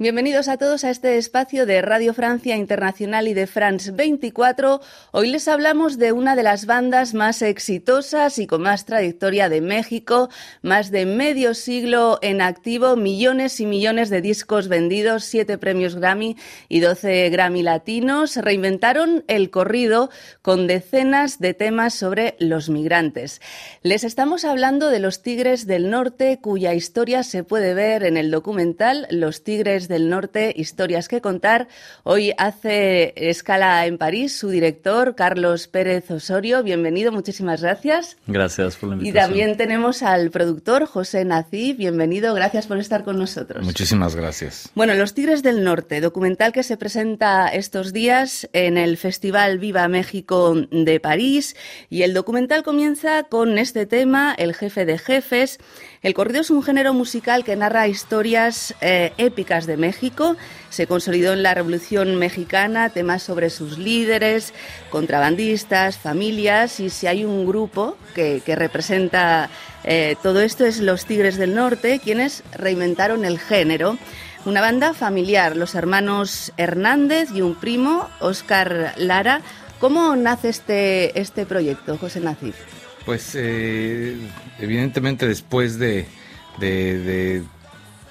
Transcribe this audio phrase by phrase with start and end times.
[0.00, 4.80] Bienvenidos a todos a este espacio de Radio Francia Internacional y de France 24.
[5.10, 9.60] Hoy les hablamos de una de las bandas más exitosas y con más trayectoria de
[9.60, 10.28] México,
[10.62, 16.36] más de medio siglo en activo, millones y millones de discos vendidos, siete premios Grammy
[16.68, 18.36] y doce Grammy latinos.
[18.36, 20.10] Reinventaron el corrido
[20.42, 23.40] con decenas de temas sobre los migrantes.
[23.82, 28.30] Les estamos hablando de los Tigres del Norte, cuya historia se puede ver en el
[28.30, 31.68] documental Los Tigres del Norte, historias que contar.
[32.04, 36.62] Hoy hace escala en París su director, Carlos Pérez Osorio.
[36.62, 38.16] Bienvenido, muchísimas gracias.
[38.26, 39.24] Gracias por la invitación.
[39.24, 41.72] Y también tenemos al productor, José Nací.
[41.72, 43.64] Bienvenido, gracias por estar con nosotros.
[43.64, 44.70] Muchísimas gracias.
[44.74, 49.88] Bueno, Los Tigres del Norte, documental que se presenta estos días en el Festival Viva
[49.88, 51.56] México de París.
[51.88, 55.58] Y el documental comienza con este tema, El jefe de jefes.
[56.02, 60.36] El corrido es un género musical que narra historias eh, épicas de México.
[60.70, 64.52] Se consolidó en la Revolución Mexicana, temas sobre sus líderes,
[64.90, 66.80] contrabandistas, familias.
[66.80, 69.48] Y si hay un grupo que, representa
[69.84, 73.96] eh, todo esto es Los Tigres del Norte, quienes reinventaron el género.
[74.44, 79.42] Una banda familiar, los hermanos Hernández y un primo, Oscar Lara.
[79.80, 82.56] ¿Cómo nace este, este proyecto, José Nacif?
[83.04, 84.16] Pues eh,
[84.58, 86.06] evidentemente después de,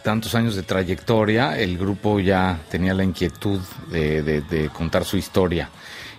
[0.07, 3.59] tantos años de trayectoria, el grupo ya tenía la inquietud
[3.91, 5.69] de, contar su historia.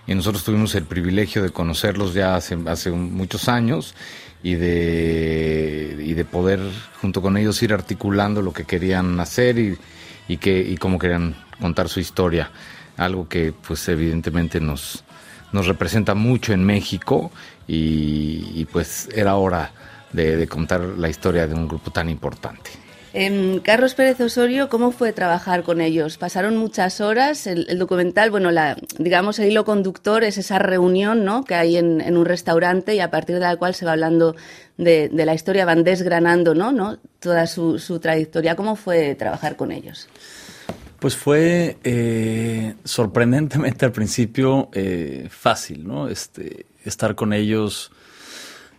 [0.05, 2.55] Y nosotros tuvimos el privilegio de conocerlos ya hace,
[2.91, 3.95] muchos años
[4.43, 6.59] y de, poder
[7.01, 11.89] junto con ellos ir articulando lo que querían hacer y, que, y cómo querían contar
[11.89, 12.51] su historia.
[12.95, 15.03] Algo que pues evidentemente nos
[15.51, 17.31] representa mucho en México
[17.67, 19.71] y, pues era hora
[20.13, 22.78] de, contar la historia de un grupo tan importante.
[23.11, 26.17] Em, Carlos Pérez Osorio, ¿cómo fue trabajar con ellos?
[26.17, 27.47] Pasaron muchas horas.
[27.47, 31.43] El, documental, bueno, la, digamos, el hilo conductor es esa reunión ¿no?
[31.43, 34.35] que hay en, un restaurante y a partir de la cual se va hablando
[34.77, 36.71] de, la historia, van desgranando ¿no?
[36.71, 36.99] ¿no?
[37.19, 38.55] toda su, trayectoria.
[38.55, 40.07] ¿Cómo fue trabajar con ellos?
[40.99, 46.09] Pues fue eh, sorprendentemente al principio eh, fácil, ¿no?
[46.09, 47.91] Este, estar con ellos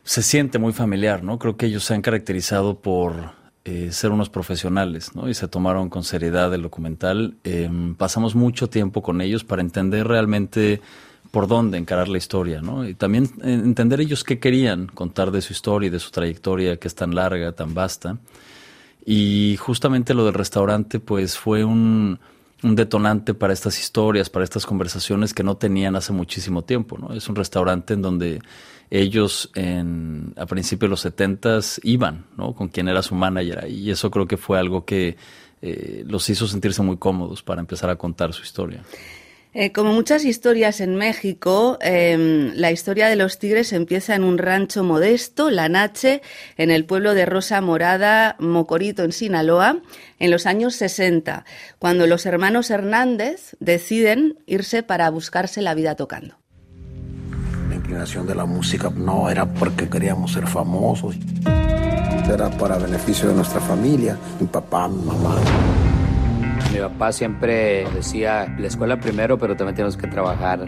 [0.05, 1.39] se siente muy familiar, ¿no?
[1.39, 5.29] Creo que ellos se han caracterizado por eh, ser unos profesionales, ¿no?
[5.29, 7.37] Y se tomaron con seriedad el documental.
[7.45, 10.81] Em, pasamos mucho tiempo con ellos para entender realmente
[11.31, 12.89] por dónde encarar la historia, ¿no?
[12.89, 16.89] Y también entender ellos qué querían contar de su historia y de su trayectoria que
[16.89, 18.19] es tan larga, tan vasta.
[19.05, 22.19] Y justamente lo del restaurante, pues fue un,
[22.63, 26.99] detonante para estas historias, para estas conversaciones que no tenían hace muchísimo tiempo.
[27.15, 28.41] Es un restaurante en donde
[28.91, 32.55] ellos en, a principios de los setentas iban, ¿no?
[32.55, 33.71] Con quien era su manager.
[33.71, 35.17] Y eso creo que fue algo que
[35.63, 38.83] eh, los hizo sentirse muy cómodos para empezar a contar su historia.
[39.53, 44.39] Eh, como muchas historias en México, em, la historia de los tigres empieza en un
[44.39, 46.23] rancho modesto, La Nache,
[46.57, 49.83] en el pueblo de Rosa Morada, Mocorito, en Sinaloa,
[50.21, 51.45] en los años 60,
[51.81, 56.40] cuando los hermanos Hernández deciden irse para buscarse la vida tocando.
[57.91, 61.17] Inclinación de la música no era porque queríamos ser famosos,
[62.33, 65.35] era para beneficio de nuestra familia, mi papá, mi mamá.
[66.73, 70.65] Mi papá siempre decía, la escuela primero, pero también tenemos que trabajar.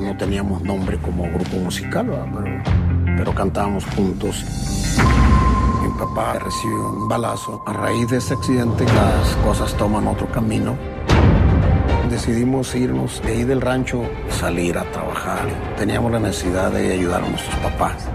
[0.00, 2.62] No teníamos nombre como grupo musical, pero,
[3.16, 4.44] pero cantábamos juntos.
[5.82, 7.64] Mi papá recibió un balazo.
[7.66, 10.76] A raíz de ese accidente las cosas toman otro camino.
[12.12, 15.48] Decidimos irnos de ahí del rancho, salir a trabajar.
[15.78, 18.06] Teníamos la necesidad de ayudar a nuestros papás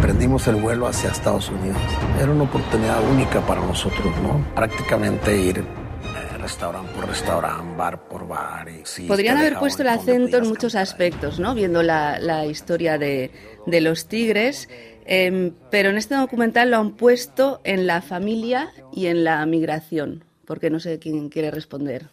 [0.00, 1.78] emprendimos el vuelo hacia Estados Unidos.
[2.18, 4.44] Era una oportunidad única para nosotros, ¿no?
[4.54, 8.66] Prácticamente ir eh, restaurante por restaurante, bar por bar.
[8.68, 11.54] Y, Podrían haber puesto el acento en muchos aspectos, ¿no?
[11.54, 13.30] Viendo la, historia de,
[13.66, 14.68] los tigres,
[15.04, 20.24] em, pero en este documental lo han puesto en la familia y en la migración,
[20.44, 22.08] porque no sé quién quiere responder.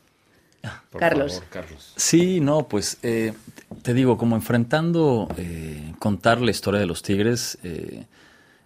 [0.97, 1.43] Carlos.
[1.49, 1.93] Carlos.
[1.95, 3.33] Sí, no, pues eh,
[3.81, 8.05] te digo, como enfrentando eh, contar la historia de los tigres, eh,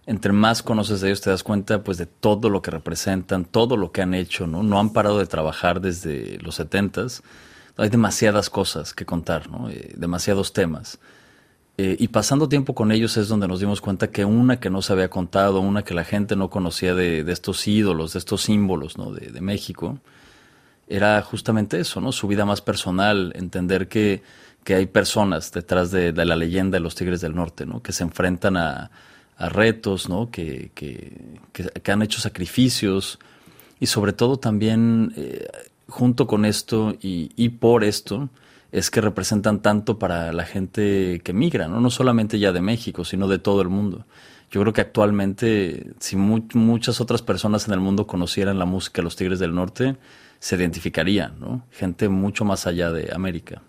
[0.06, 3.76] entre más conoces de ellos te das cuenta pues de todo lo que representan, todo
[3.76, 4.62] lo que han hecho, ¿no?
[4.62, 7.22] No han parado de trabajar desde los setentas.
[7.76, 9.68] Hay demasiadas cosas que contar, ¿no?
[9.94, 10.98] demasiados temas.
[11.78, 14.92] y pasando tiempo con ellos es donde nos dimos cuenta que una que no se
[14.92, 19.12] había contado, una que la gente no conocía de, estos ídolos, de estos símbolos ¿no?
[19.12, 19.98] de, de México,
[20.88, 22.12] era justamente eso, ¿no?
[22.12, 24.22] Su vida más personal, entender que,
[24.64, 27.82] que hay personas detrás de, la leyenda de los Tigres del Norte, ¿no?
[27.82, 28.90] Que se enfrentan a,
[29.38, 30.30] retos, ¿no?
[30.30, 31.12] Que, que,
[31.52, 33.18] que, han hecho sacrificios
[33.80, 35.48] y sobre todo también eh,
[35.88, 38.28] junto con esto y, y, por esto
[38.70, 41.80] es que representan tanto para la gente que migra, ¿no?
[41.80, 44.06] No solamente ya de México, sino de todo el mundo.
[44.52, 49.04] Yo creo que actualmente, si muchas otras personas en el mundo conocieran la música de
[49.04, 49.96] los Tigres del Norte,
[50.42, 51.64] se identificarían, ¿no?
[51.70, 53.62] Gente mucho más allá de América.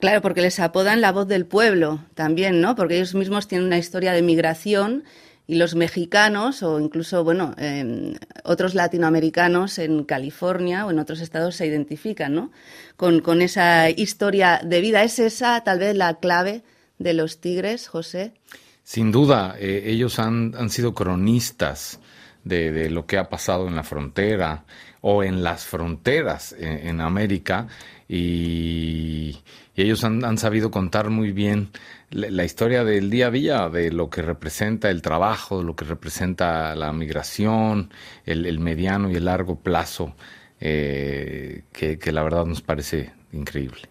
[0.00, 2.74] Claro, porque les apodan la voz del pueblo también, ¿no?
[2.74, 5.04] Porque ellos mismos tienen una historia de migración
[5.46, 8.14] y los mexicanos o incluso, bueno, em,
[8.44, 12.50] otros latinoamericanos en California o en otros estados se identifican, ¿no?
[12.96, 15.02] Con, con esa historia de vida.
[15.02, 16.62] ¿Es esa tal vez la clave
[16.98, 18.32] de los tigres, José?
[18.84, 22.00] Sin duda, eh, ellos han, han, sido cronistas
[22.42, 24.64] de, de, lo que ha pasado en la frontera
[25.06, 27.68] o en las fronteras en, en América
[28.08, 29.36] y
[29.76, 31.68] ellos han, sabido contar muy bien
[32.10, 36.74] la, historia del día a día, de lo que representa el trabajo, lo que representa
[36.74, 37.90] la migración,
[38.24, 40.14] el, mediano y el largo plazo,
[40.60, 43.82] eh, que, la verdad nos parece increíble.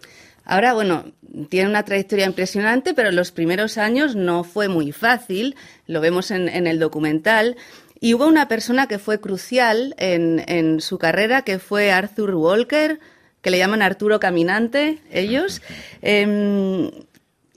[0.46, 1.06] Ahora, bueno,
[1.50, 5.56] tiene una trayectoria impresionante, pero los primeros años no fue muy fácil,
[5.88, 7.56] lo vemos en, el documental.
[8.04, 13.00] Y hubo una persona que fue crucial en, en su carrera, que fue Arthur Walker,
[13.42, 15.62] que le llaman Arturo Caminante, ellos.
[16.02, 16.92] Em,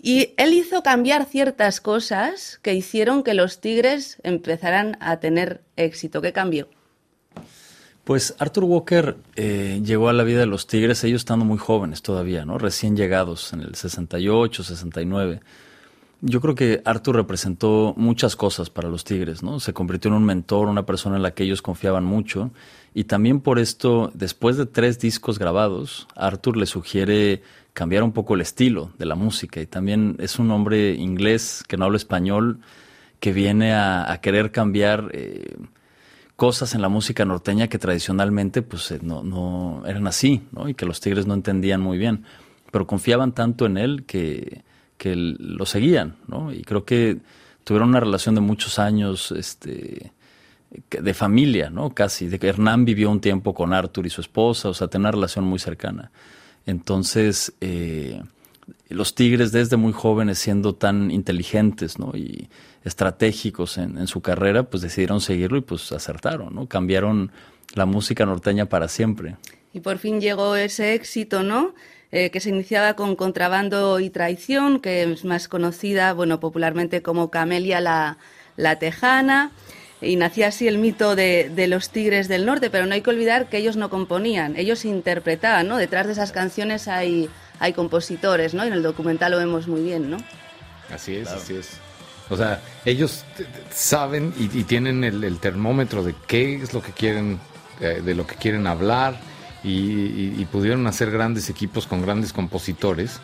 [0.01, 6.23] y él hizo cambiar ciertas cosas que hicieron que los Tigres empezaran a tener éxito.
[6.23, 6.69] ¿Qué cambió?
[8.05, 12.03] Pues Arthur Walker eh, llegó a la vida de los Tigres, ellos estando muy jóvenes
[12.03, 12.57] todavía, ¿no?
[12.57, 15.41] Recién llegados en el 68, 69.
[16.23, 19.61] Yo creo que Arthur representó muchas cosas para los Tigres, ¿no?
[19.61, 22.51] Se convirtió en un mentor, una persona en la que ellos confiaban mucho.
[22.95, 27.43] Y también por esto, después de tres discos grabados, Arthur le sugiere
[27.75, 29.61] cambiar un poco el estilo de la música.
[29.61, 32.61] Y también es un hombre inglés que no habla español,
[33.21, 35.57] que viene a, querer cambiar eh,
[36.37, 40.67] cosas en la música norteña que tradicionalmente pues, eh, no, no eran así, ¿no?
[40.71, 42.25] Y que los Tigres no entendían muy bien.
[42.73, 44.65] Pero confiaban tanto en él que
[44.97, 46.53] que lo seguían, ¿no?
[46.53, 47.19] Y creo que
[47.65, 50.13] tuvieron una relación de muchos años, este,
[50.91, 51.91] de familia, ¿no?
[51.95, 55.09] Casi, de que Hernán vivió un tiempo con Arthur y su esposa, o sea, tenía
[55.09, 56.11] una relación muy cercana.
[56.65, 58.23] Entonces, eh,
[58.89, 62.13] los Tigres desde muy jóvenes siendo tan inteligentes, ¿no?
[62.17, 62.49] Y
[62.85, 66.67] estratégicos en, en, su carrera, pues decidieron seguirlo y pues acertaron, ¿no?
[66.67, 67.31] Cambiaron
[67.75, 69.37] la música norteña para siempre.
[69.73, 71.75] Y por fin llegó ese éxito, ¿no?
[72.13, 77.31] Eh, que se iniciaba con Contrabando y Traición, que es más conocida, bueno, popularmente como
[77.31, 78.19] Camelia la,
[78.57, 79.51] la Tejana.
[80.01, 83.11] Y nacía así el mito de, de, los Tigres del Norte, pero no hay que
[83.11, 85.79] olvidar que ellos no componían, ellos interpretaban, ¿no?
[85.79, 87.31] Detrás de esas canciones hay,
[87.61, 88.63] hay compositores, ¿no?
[88.65, 90.19] Y en el documental lo vemos muy bien, ¿no?
[90.93, 91.81] Así es, así es.
[92.29, 93.25] O sea, ellos
[93.71, 97.39] saben y, tienen el, termómetro de qué es lo que quieren,
[97.81, 99.19] eh, de lo que quieren hablar,
[99.67, 103.21] y, pudieron hacer grandes equipos con grandes compositores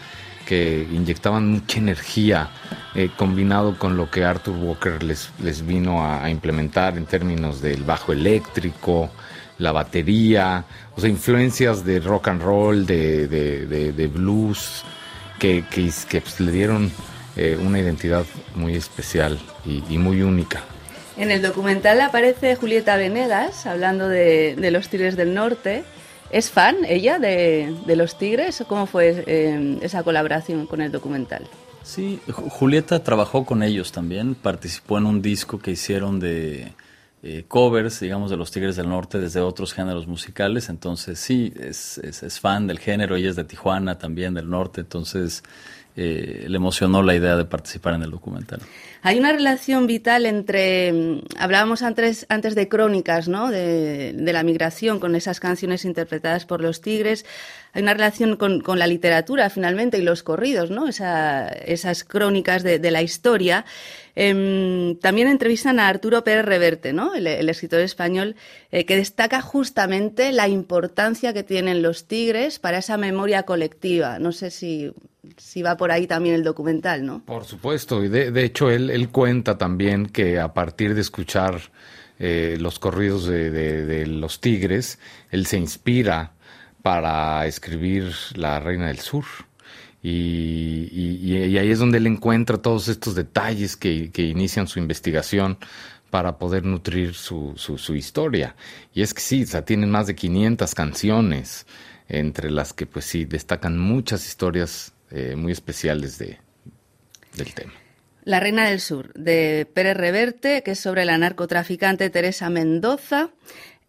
[0.46, 2.50] que inyectaban mucha energía
[2.94, 7.84] eh, combinado con lo que Arthur Walker les, les vino a, implementar en términos del
[7.84, 9.10] bajo eléctrico,
[9.58, 10.64] la batería,
[10.96, 14.82] o sea, influencias de rock and roll, de, de, blues,
[15.38, 16.90] que, que, pues, le dieron
[17.36, 18.24] eh, una identidad
[18.56, 20.62] muy especial y, muy única.
[21.16, 25.84] En el documental aparece Julieta Venegas hablando de los Tigres del Norte
[26.32, 28.64] ¿Es fan ella de, los Tigres?
[28.66, 31.46] ¿Cómo fue eh, esa colaboración con el documental?
[31.82, 36.72] Sí, Julieta trabajó con ellos también, participó en un disco que hicieron de
[37.22, 41.98] eh, covers, digamos, de los Tigres del Norte desde otros géneros musicales, entonces sí, es,
[41.98, 45.42] es, fan del género, ella es de Tijuana también, del norte, entonces
[45.96, 48.60] eh, le emocionó la idea de participar en el documental.
[49.02, 53.50] Hay una relación vital entre, mm, hablábamos antes, antes de crónicas, ¿no?
[53.50, 57.26] De, la migración con esas canciones interpretadas por los tigres.
[57.72, 60.88] Hay una relación con, la literatura finalmente y los corridos, ¿no?
[60.88, 63.64] esas crónicas de, la historia.
[64.14, 67.14] Em, también entrevistan a Arturo Pérez Reverte, ¿no?
[67.14, 68.36] El, escritor español,
[68.70, 74.18] eh, que destaca justamente la importancia que tienen los tigres para esa memoria colectiva.
[74.18, 74.92] No sé si
[75.36, 77.22] si va por ahí también el documental, ¿no?
[77.24, 81.60] Por supuesto, y de, hecho él, él, cuenta también que a partir de escuchar
[82.18, 84.98] eh, los corridos de, los tigres,
[85.30, 86.32] él se inspira
[86.82, 89.24] para escribir La Reina del Sur.
[90.02, 95.58] Y, ahí es donde él encuentra todos estos detalles que, inician su investigación
[96.10, 98.56] para poder nutrir su, su, historia.
[98.92, 101.66] Y es que sí, o sea, tienen más de 500 canciones,
[102.08, 106.38] entre las que pues sí destacan muchas historias eh, muy especiales de,
[107.36, 107.72] del tema.
[108.24, 113.30] La Reina del Sur, de Pérez Reverte, que es sobre la narcotraficante Teresa Mendoza,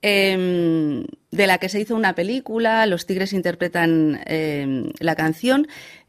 [0.03, 5.67] em, de la que se hizo una película, los tigres interpretan em, la canción.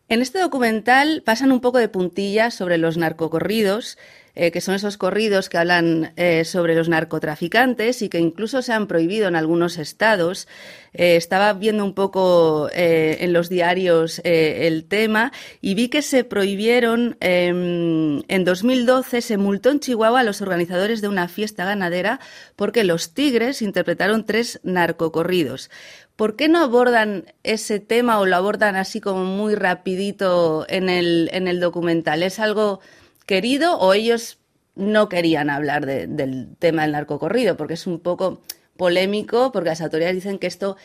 [0.08, 3.96] En este documental pasan un poco de puntillas sobre los narcocorridos,
[4.36, 8.72] eh, que son esos corridos que hablan eh, sobre los narcotraficantes y que incluso se
[8.72, 10.48] han prohibido en algunos estados.
[10.92, 17.16] Eh, estaba viendo un poco en los diarios el tema y vi que se prohibieron
[17.20, 22.20] em, en 2012, se multó en Chihuahua a los organizadores de una fiesta ganadera
[22.56, 25.70] porque los tigres interpretaron tres narcocorridos.
[26.16, 31.28] ¿Por qué no abordan ese tema o lo abordan así como muy rapidito en el,
[31.32, 32.22] en el documental?
[32.22, 32.80] ¿Es algo
[33.26, 34.38] querido o ellos
[34.76, 38.42] no querían hablar del tema del narcocorrido, porque es un poco
[38.76, 40.76] polémico, porque las autoridades dicen que esto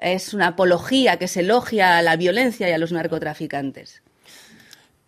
[0.00, 4.02] es una apología que se elogia a la violencia y a los narcotraficantes.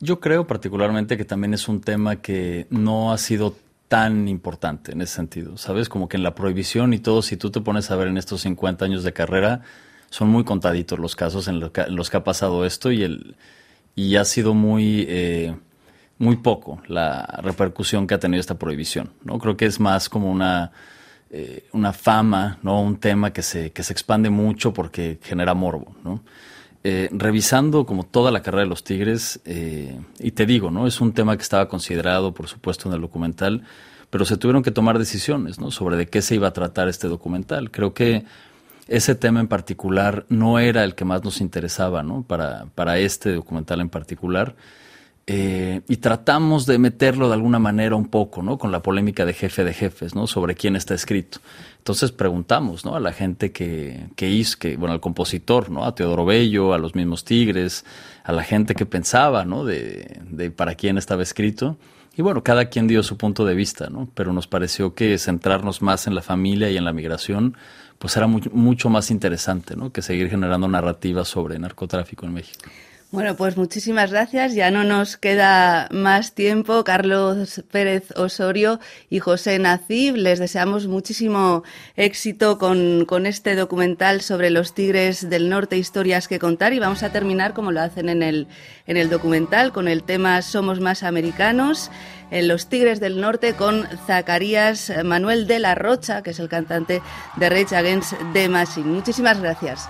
[0.01, 3.57] Yo creo particularmente que también es un tema que no ha sido
[3.89, 5.89] tan importante en ese sentido, ¿sabes?
[5.89, 8.43] Como que en la prohibición y todo, si tú te pones a ver en estos
[8.43, 9.63] 50 años de carrera,
[10.11, 11.71] son muy contaditos los casos en los
[12.11, 13.37] que, ha pasado esto y, el,
[13.95, 15.07] y ha sido muy...
[15.09, 15.55] Eh,
[16.19, 19.13] muy poco la repercusión que ha tenido esta prohibición.
[19.25, 19.39] ¿no?
[19.39, 20.73] Creo que es más como una,
[21.31, 22.81] eh, una fama, ¿no?
[22.81, 25.97] un tema que se, que se expande mucho porque genera morbo.
[26.05, 26.23] ¿no?
[26.85, 30.87] Eh, revisando como toda la carrera de los Tigres, eh, y te digo, ¿no?
[30.87, 33.63] es un tema que estaba considerado, por supuesto, en el documental,
[34.11, 35.71] pero se tuvieron que tomar decisiones ¿no?
[35.71, 37.71] sobre de qué se iba a tratar este documental.
[37.71, 38.25] Creo que
[38.87, 42.23] ese tema en particular no era el que más nos interesaba ¿no?
[42.23, 44.55] para, para este documental en particular.
[45.27, 48.59] Eh, y tratamos de meterlo de alguna manera un poco, ¿no?
[48.59, 50.27] Con la polémica de jefe de jefes, ¿no?
[50.27, 51.39] Sobre quién está escrito.
[51.79, 52.95] Entonces preguntamos, ¿no?
[52.95, 55.87] A la gente que, que hizo, bueno, al compositor, ¿no?
[55.87, 57.87] A Teodoro Bello, a los mismos Tigres,
[58.23, 59.65] a la gente que pensaba, ¿no?
[59.65, 61.79] De, de para quién estaba escrito.
[62.17, 64.09] Y bueno, cada quien dio su punto de vista, ¿no?
[64.15, 67.57] Pero nos pareció que centrarnos más en la familia y en la migración,
[67.99, 69.91] pues era mucho más interesante, ¿no?
[69.91, 72.67] Que seguir generando narrativas sobre narcotráfico en México.
[73.15, 74.57] Bueno, pues muchísimas gracias.
[74.57, 76.83] Ya no nos queda más tiempo.
[76.83, 81.63] Carlos Pérez Osorio y José Nacib, les deseamos muchísimo
[81.95, 86.73] éxito con, con, este documental sobre los tigres del norte, historias que contar.
[86.73, 88.49] Y vamos a terminar, como lo hacen en el,
[88.89, 91.93] en el documental, con el tema Somos más americanos.
[92.33, 97.01] En Los Tigres del Norte con Zacarías Manuel de la Rocha, que es el cantante
[97.37, 98.89] de Rage Against the Machine.
[98.89, 99.89] Muchísimas gracias.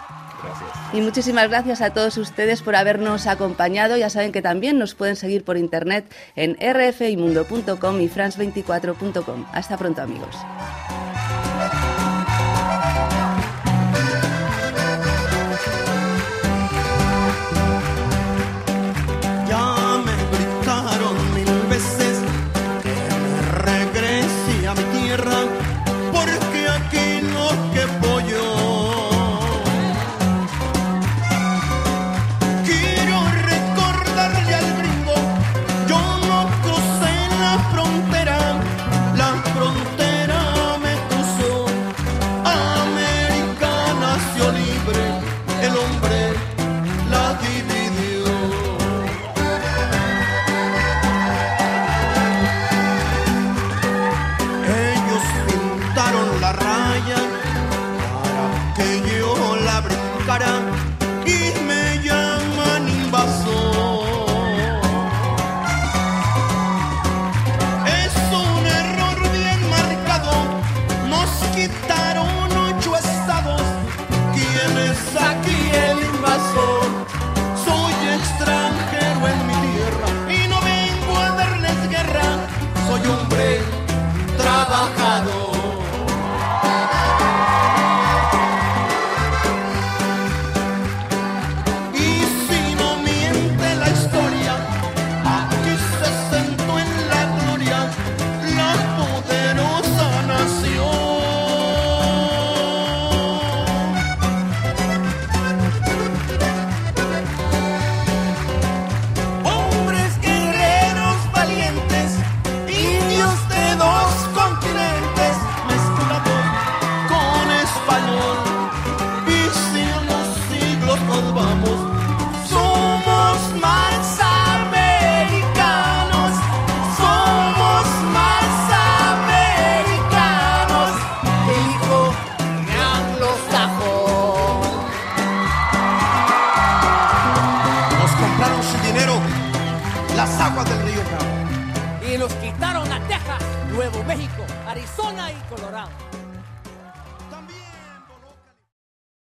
[0.93, 3.97] Y muchísimas gracias a todos ustedes por habernos acompañado.
[3.97, 6.05] Ya saben que también nos pueden seguir por internet
[6.37, 9.47] en rfimundo.com y france24.com.
[9.53, 10.37] Hasta pronto amigos.